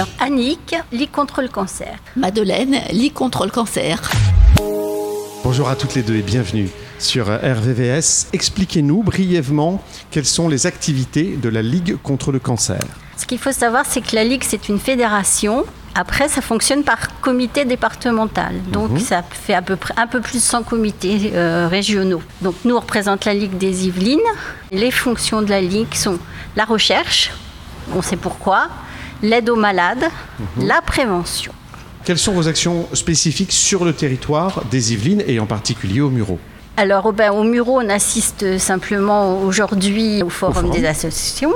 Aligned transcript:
Alors 0.00 0.12
Annick, 0.18 0.74
Ligue 0.92 1.10
contre 1.10 1.42
le 1.42 1.48
cancer. 1.48 1.98
Madeleine, 2.16 2.80
Ligue 2.90 3.12
contre 3.12 3.44
le 3.44 3.50
cancer. 3.50 4.00
Bonjour 5.44 5.68
à 5.68 5.76
toutes 5.76 5.94
les 5.94 6.02
deux 6.02 6.16
et 6.16 6.22
bienvenue 6.22 6.70
sur 6.98 7.26
RVVS. 7.26 8.28
Expliquez-nous 8.32 9.02
brièvement 9.02 9.84
quelles 10.10 10.24
sont 10.24 10.48
les 10.48 10.66
activités 10.66 11.36
de 11.36 11.50
la 11.50 11.60
Ligue 11.60 11.98
contre 12.02 12.32
le 12.32 12.38
cancer. 12.38 12.80
Ce 13.18 13.26
qu'il 13.26 13.36
faut 13.36 13.52
savoir, 13.52 13.84
c'est 13.84 14.00
que 14.00 14.16
la 14.16 14.24
Ligue, 14.24 14.42
c'est 14.42 14.70
une 14.70 14.78
fédération. 14.78 15.66
Après, 15.94 16.28
ça 16.28 16.40
fonctionne 16.40 16.82
par 16.82 17.20
comité 17.20 17.66
départemental. 17.66 18.54
Donc, 18.72 19.00
ça 19.00 19.22
fait 19.22 19.52
à 19.52 19.60
peu 19.60 19.76
près 19.76 19.92
un 19.98 20.06
peu 20.06 20.22
plus 20.22 20.38
de 20.38 20.42
100 20.42 20.62
comités 20.62 21.32
euh, 21.34 21.68
régionaux. 21.68 22.22
Donc, 22.40 22.54
nous, 22.64 22.74
on 22.74 22.80
représente 22.80 23.26
la 23.26 23.34
Ligue 23.34 23.58
des 23.58 23.86
Yvelines. 23.86 24.18
Les 24.72 24.92
fonctions 24.92 25.42
de 25.42 25.50
la 25.50 25.60
Ligue 25.60 25.92
sont 25.92 26.18
la 26.56 26.64
recherche, 26.64 27.32
on 27.94 28.00
sait 28.00 28.16
pourquoi, 28.16 28.68
l'aide 29.22 29.48
aux 29.50 29.56
malades, 29.56 30.04
la 30.60 30.80
prévention. 30.82 31.52
Quelles 32.04 32.18
sont 32.18 32.32
vos 32.32 32.48
actions 32.48 32.86
spécifiques 32.94 33.52
sur 33.52 33.84
le 33.84 33.92
territoire 33.92 34.62
des 34.70 34.92
Yvelines 34.94 35.22
et 35.26 35.38
en 35.38 35.46
particulier 35.46 36.00
au 36.00 36.08
Murau 36.08 36.38
Alors, 36.78 37.04
au- 37.06 37.12
ben, 37.12 37.30
au 37.30 37.44
Muro, 37.44 37.78
on 37.78 37.88
assiste 37.90 38.56
simplement 38.58 39.38
aujourd'hui 39.42 40.22
au 40.22 40.30
forum, 40.30 40.54
forum. 40.54 40.70
des 40.70 40.86
associations. 40.86 41.52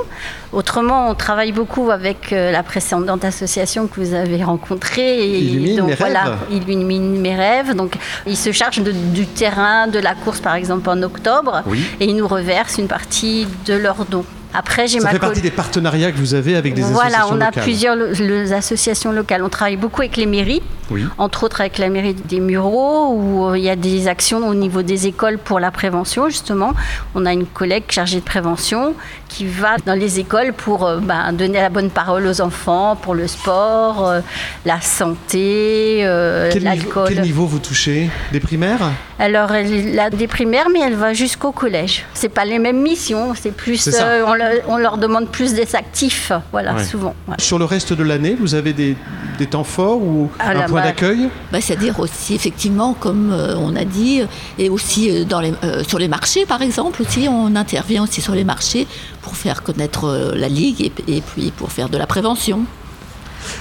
Autrement, 0.53 1.09
on 1.09 1.15
travaille 1.15 1.51
beaucoup 1.51 1.89
avec 1.89 2.31
euh, 2.31 2.51
la 2.51 2.61
précédente 2.61 3.25
association 3.25 3.87
que 3.87 3.99
vous 3.99 4.13
avez 4.13 4.43
rencontrée. 4.43 5.17
Et 5.27 5.39
Illumine 5.39 5.77
donc, 5.77 5.87
mes 5.89 5.95
voilà, 5.95 6.23
rêves. 6.23 6.37
Illumine 6.51 7.19
mes 7.19 7.35
rêves. 7.35 7.73
Donc, 7.75 7.95
il 8.27 8.37
se 8.37 8.51
charge 8.51 8.77
de- 8.83 8.91
du 8.91 9.25
terrain, 9.25 9.87
de 9.87 9.97
la 9.99 10.13
course, 10.13 10.39
par 10.41 10.53
exemple, 10.55 10.87
en 10.91 11.01
octobre. 11.01 11.63
Oui. 11.65 11.83
Et 11.99 12.05
il 12.05 12.15
nous 12.15 12.27
reverse 12.27 12.77
une 12.77 12.87
partie 12.87 13.47
de 13.65 13.73
leurs 13.73 14.05
dons. 14.05 14.25
Après, 14.57 14.87
j'ai 14.87 14.99
Ça 14.99 15.05
ma 15.05 15.11
fait 15.11 15.19
partie 15.19 15.41
des 15.41 15.51
partenariats 15.51 16.11
que 16.11 16.17
vous 16.17 16.33
avez 16.33 16.55
avec 16.55 16.73
des 16.73 16.81
voilà, 16.81 17.19
associations 17.19 17.35
on 17.35 17.41
a 17.41 17.45
locales. 17.47 17.63
plusieurs 17.63 17.95
lo- 17.95 18.53
associations 18.53 19.11
locales. 19.11 19.43
On 19.43 19.49
travaille 19.49 19.75
beaucoup 19.75 20.01
avec 20.01 20.15
les 20.17 20.25
mairies, 20.25 20.61
Oui. 20.91 21.05
entre 21.17 21.43
autres 21.43 21.61
avec 21.61 21.77
la 21.77 21.89
mairie 21.89 22.13
des 22.13 22.39
Mureaux, 22.39 23.13
où 23.13 23.45
euh, 23.49 23.57
il 23.57 23.63
y 23.63 23.69
a 23.69 23.75
des 23.75 24.07
actions 24.07 24.47
au 24.47 24.53
niveau 24.53 24.81
des 24.81 25.07
écoles 25.07 25.37
pour 25.37 25.59
la 25.59 25.71
prévention, 25.71 26.29
justement. 26.29 26.73
On 27.15 27.25
a 27.25 27.33
une 27.33 27.45
collègue 27.45 27.85
chargée 27.89 28.19
de 28.19 28.25
prévention 28.25 28.93
qui 29.27 29.45
va 29.47 29.77
dans 29.85 29.93
les 29.97 30.19
écoles 30.19 30.53
pour 30.53 30.85
euh, 30.85 30.99
ben, 31.01 31.33
donner 31.33 31.59
la 31.59 31.69
bonne 31.69 31.89
parole 31.89 32.25
aux 32.27 32.41
enfants, 32.41 32.95
pour 32.95 33.15
le 33.15 33.27
sport, 33.27 34.07
euh, 34.07 34.21
la 34.65 34.79
santé, 34.81 35.99
euh, 36.05 36.51
l'alcool. 36.61 37.09
quel 37.09 37.21
niveau 37.21 37.45
vous 37.45 37.59
touchez? 37.59 38.09
Des 38.31 38.39
primaires? 38.39 38.91
Alors, 39.19 39.51
elle 39.53 39.97
a 39.99 40.09
des 40.09 40.27
primaires, 40.27 40.67
mais 40.71 40.79
elle 40.81 40.95
va 40.95 41.13
jusqu'au 41.13 41.51
collège. 41.51 42.03
C'est 42.13 42.29
pas 42.29 42.45
les 42.45 42.59
mêmes 42.59 42.81
missions, 42.81 43.33
c'est 43.35 43.51
plus. 43.55 43.87
Euh, 43.93 44.23
on, 44.27 44.33
leur, 44.33 44.51
on 44.67 44.77
leur 44.77 44.97
demande 44.97 45.29
plus 45.29 45.53
des 45.53 45.75
actifs, 45.75 46.31
voilà, 46.51 46.73
Ouais. 46.75 46.83
souvent. 46.83 47.15
ouais. 47.27 47.35
Sur 47.39 47.57
le 47.59 47.65
reste 47.65 47.93
de 47.93 48.03
l'année, 48.03 48.35
vous 48.39 48.55
avez 48.55 48.73
des, 48.73 48.95
des 49.37 49.45
temps 49.47 49.63
forts 49.63 50.01
ou 50.01 50.29
un 50.39 50.67
d'accueil 50.81 51.29
Bah, 51.51 51.61
C'est-à-dire 51.61 51.99
aussi, 51.99 52.35
effectivement, 52.35 52.93
comme 52.93 53.31
euh, 53.31 53.55
on 53.57 53.75
a 53.75 53.85
dit, 53.85 54.21
et 54.57 54.69
aussi 54.69 55.09
euh, 55.09 55.25
dans 55.25 55.39
les, 55.39 55.53
euh, 55.63 55.83
sur 55.83 55.99
les 55.99 56.07
marchés, 56.07 56.45
par 56.45 56.61
exemple, 56.61 57.01
aussi, 57.01 57.27
on 57.29 57.55
intervient 57.55 58.03
aussi 58.03 58.21
sur 58.21 58.33
les 58.35 58.43
marchés 58.43 58.87
pour 59.21 59.35
faire 59.35 59.63
connaître 59.63 60.33
la 60.35 60.47
Ligue 60.47 60.81
et, 60.81 60.91
et 61.07 61.21
puis 61.21 61.51
pour 61.51 61.71
faire 61.71 61.89
de 61.89 61.97
la 61.97 62.07
prévention. 62.07 62.65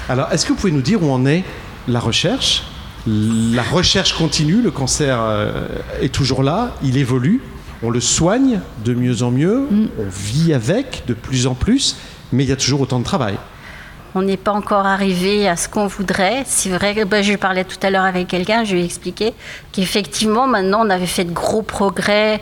Alors, 0.09 0.33
est-ce 0.33 0.45
que 0.45 0.51
vous 0.51 0.59
pouvez 0.59 0.73
nous 0.73 0.83
dire 0.83 1.03
où 1.03 1.11
en 1.11 1.27
est 1.27 1.45
la 1.89 2.01
recherche? 2.01 2.65
La 3.07 3.63
recherche 3.63 4.15
continue, 4.15 4.63
le 4.63 4.71
cancer 4.71 5.19
est 6.01 6.09
toujours 6.09 6.43
là, 6.43 6.75
il 6.83 6.97
évolue, 6.97 7.43
on 7.83 7.91
le 7.91 8.01
soigne 8.01 8.61
de 8.83 8.95
mieux 8.95 9.23
en 9.23 9.31
mieux, 9.31 9.69
on 9.99 10.09
vit 10.09 10.55
avec 10.55 11.03
de 11.07 11.13
plus 11.13 11.47
en 11.47 11.55
plus, 11.55 11.97
mais 12.33 12.45
il 12.45 12.49
y 12.49 12.53
a 12.53 12.57
toujours 12.57 12.81
autant 12.81 12.99
de 12.99 13.05
travail. 13.05 13.37
On 14.17 14.23
n'est 14.23 14.37
pas 14.37 14.53
encore 14.53 14.87
arrivé 14.87 15.49
à 15.49 15.57
ce 15.57 15.69
qu'on 15.69 15.89
voudrait. 15.89 16.45
C'est 16.47 16.69
vrai 16.69 17.05
ben, 17.05 17.23
je 17.23 17.35
parlais 17.35 17.65
tout 17.65 17.79
à 17.83 17.91
l'heure 17.91 18.05
avec 18.05 18.29
quelqu'un, 18.29 18.63
je 18.63 18.75
lui 18.75 18.83
ai 18.83 18.85
expliqué 18.85 19.35
qu'effectivement, 19.73 20.47
maintenant, 20.47 20.87
on 20.87 20.91
avait 20.91 21.07
fait 21.07 21.25
de 21.25 21.33
gros 21.33 21.63
progrès. 21.63 22.41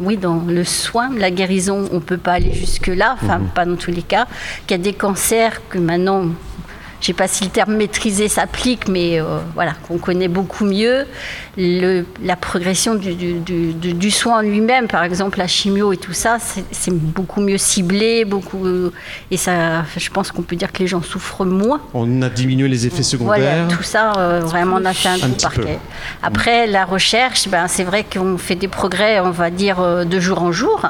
Oui, 0.00 0.16
dans 0.16 0.42
le 0.46 0.64
soin, 0.64 1.10
la 1.16 1.30
guérison, 1.30 1.88
on 1.92 1.96
ne 1.96 2.00
peut 2.00 2.18
pas 2.18 2.32
aller 2.32 2.52
jusque-là, 2.52 3.16
enfin, 3.22 3.40
pas 3.54 3.64
dans 3.64 3.76
tous 3.76 3.92
les 3.92 4.02
cas. 4.02 4.26
Qu'il 4.66 4.76
y 4.76 4.80
a 4.80 4.82
des 4.82 4.92
cancers 4.92 5.68
que 5.68 5.78
maintenant, 5.78 6.26
je 7.04 7.10
ne 7.10 7.14
sais 7.14 7.18
pas 7.18 7.28
si 7.28 7.44
le 7.44 7.50
terme 7.50 7.74
maîtrisé 7.76 8.28
s'applique, 8.28 8.88
mais 8.88 9.20
euh, 9.20 9.24
voilà, 9.54 9.74
qu'on 9.86 9.98
connaît 9.98 10.26
beaucoup 10.26 10.64
mieux. 10.64 11.04
Le- 11.58 12.06
la 12.22 12.34
progression 12.34 12.94
du, 12.94 13.12
du- 13.14 13.40
du- 13.40 13.74
du- 13.74 13.92
du 13.92 14.10
soin 14.10 14.38
en 14.38 14.40
lui-même, 14.40 14.88
par 14.88 15.04
exemple 15.04 15.36
la 15.38 15.46
chimio 15.46 15.92
et 15.92 15.98
tout 15.98 16.14
ça, 16.14 16.38
c'est 16.70 16.94
beaucoup 16.94 17.42
mieux 17.42 17.58
ciblé, 17.58 18.24
beaucoup, 18.24 18.66
et 19.30 19.36
ça, 19.36 19.84
je 19.98 20.08
pense 20.08 20.32
qu'on 20.32 20.40
peut 20.40 20.56
dire 20.56 20.72
que 20.72 20.78
les 20.78 20.86
gens 20.86 21.02
souffrent 21.02 21.44
moins. 21.44 21.82
On 21.92 22.22
a 22.22 22.30
diminué 22.30 22.68
les 22.68 22.86
effets 22.86 23.02
Voilà, 23.18 23.44
secondaires. 23.44 23.68
tout 23.76 23.82
ça, 23.82 24.12
euh, 24.16 24.40
vraiment, 24.40 24.78
on 24.80 24.84
a 24.86 24.94
fait 24.94 25.10
un, 25.10 25.22
Un 25.22 25.30
parquet. 25.42 25.78
Après, 26.22 26.66
la 26.66 26.86
recherche, 26.86 27.48
ben, 27.48 27.68
c'est 27.68 27.84
vrai 27.84 28.06
qu'on 28.10 28.38
fait 28.38 28.54
des 28.54 28.68
progrès, 28.68 29.20
on 29.20 29.30
va 29.30 29.50
dire, 29.50 29.78
euh, 29.80 30.04
de 30.06 30.18
jour 30.20 30.42
en 30.42 30.52
jour, 30.52 30.80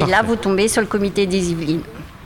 Et 0.00 0.06
là, 0.06 0.22
vous 0.22 0.36
tombez 0.36 0.68
sur 0.68 0.80
le 0.80 0.86
comité 0.86 1.26
des 1.26 1.50
Yvelines. 1.50 1.82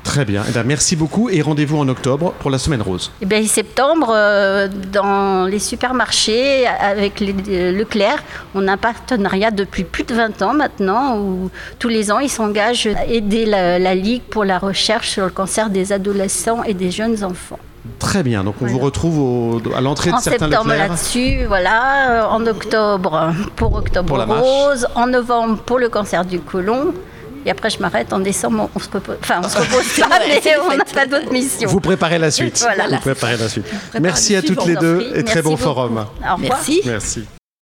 Très 0.08 0.24
bien. 0.24 0.42
Eh 0.48 0.52
ben, 0.52 0.62
merci 0.64 0.96
beaucoup 0.96 1.28
et 1.28 1.42
rendez-vous 1.42 1.76
en 1.76 1.86
octobre 1.86 2.32
pour 2.38 2.50
la 2.50 2.56
semaine 2.56 2.80
rose. 2.80 3.12
Eh 3.20 3.26
bien, 3.26 3.44
septembre, 3.46 4.10
euh, 4.10 4.66
dans 4.90 5.44
les 5.44 5.58
supermarchés, 5.58 6.66
avec 6.66 7.20
les- 7.20 7.34
euh, 7.50 7.72
Leclerc, 7.72 8.16
on 8.54 8.66
a 8.68 8.72
un 8.72 8.76
partenariat 8.78 9.50
depuis 9.50 9.84
plus 9.84 10.04
de 10.04 10.14
20 10.14 10.40
ans 10.40 10.54
maintenant, 10.54 11.18
où 11.18 11.50
tous 11.78 11.88
les 11.88 12.10
ans, 12.10 12.20
ils 12.20 12.30
s'engagent 12.30 12.86
à 12.86 13.04
aider 13.04 13.44
la, 13.44 13.78
la 13.78 13.94
Ligue 13.94 14.22
pour 14.22 14.46
la 14.46 14.58
recherche 14.58 15.10
sur 15.10 15.24
le 15.26 15.30
cancer 15.30 15.68
des 15.68 15.92
adolescents 15.92 16.62
et 16.62 16.72
des 16.72 16.90
jeunes 16.90 17.22
enfants. 17.22 17.58
Très 17.98 18.22
bien. 18.22 18.44
Donc 18.44 18.54
on 18.62 18.64
Voilà. 18.64 18.72
vous 18.72 18.78
retrouve 18.84 19.18
au- 19.18 19.62
à 19.76 19.82
l'entrée 19.82 20.10
de 20.10 20.16
En 20.16 20.20
certains 20.20 20.46
septembre 20.48 20.70
là-dessus, 20.70 21.44
voilà, 21.46 22.28
en 22.30 22.46
octobre 22.46 23.34
pour 23.56 23.74
Octobre 23.74 24.24
Pour. 24.24 24.36
Rose, 24.38 24.86
en 24.94 25.06
novembre 25.06 25.58
pour 25.58 25.78
le 25.78 25.90
cancer 25.90 26.24
du 26.24 26.40
côlon. 26.40 26.94
Et 27.46 27.50
après, 27.50 27.70
je 27.70 27.78
m'arrête 27.80 28.12
en 28.12 28.18
décembre, 28.18 28.70
on 28.74 28.78
se 28.78 28.90
repose. 28.90 29.16
Enfin, 29.20 29.40
on 29.44 29.48
se 29.48 29.58
repose 29.58 30.08
pas, 30.08 30.18
mais 30.26 30.40
on 30.60 30.76
n'a 30.76 30.84
pas 30.84 31.06
d'autres 31.06 31.32
missions. 31.32 31.68
Vous 31.68 31.80
préparez 31.80 32.18
la 32.18 32.30
suite. 32.30 32.58
Voilà. 32.60 32.88
Vous 32.88 33.00
préparez 33.00 33.36
la 33.36 33.48
suite. 33.48 33.66
Merci 34.00 34.36
à 34.36 34.42
toutes 34.42 34.64
les 34.66 34.76
deux 34.76 35.12
et 35.14 35.24
très 35.24 35.42
bon 35.42 35.56
forum. 35.56 35.98
Au 35.98 36.34
revoir. 36.34 36.38
Merci. 36.38 36.82
Merci. 36.84 37.24